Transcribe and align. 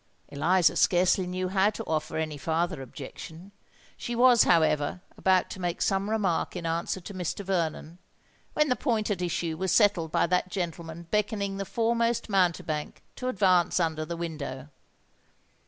Eliza 0.29 0.75
scarcely 0.75 1.27
knew 1.27 1.49
how 1.49 1.69
to 1.69 1.83
offer 1.85 2.17
any 2.17 2.35
farther 2.35 2.81
objection: 2.81 3.51
she 3.95 4.15
was, 4.15 4.45
however, 4.45 5.01
about 5.15 5.47
to 5.51 5.59
make 5.59 5.79
some 5.79 6.09
remark 6.09 6.55
in 6.55 6.65
answer 6.65 6.99
to 6.99 7.13
Mr. 7.13 7.45
Vernon, 7.45 7.99
when 8.53 8.67
the 8.69 8.75
point 8.75 9.11
at 9.11 9.21
issue 9.21 9.55
was 9.55 9.71
settled 9.71 10.11
by 10.11 10.25
that 10.25 10.49
gentleman 10.49 11.03
beckoning 11.11 11.57
the 11.57 11.65
foremost 11.65 12.29
mountebank 12.29 13.03
to 13.15 13.27
advance 13.27 13.79
under 13.79 14.03
the 14.03 14.17
window. 14.17 14.69